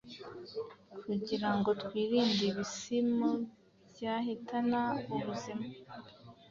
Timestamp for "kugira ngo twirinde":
1.03-2.43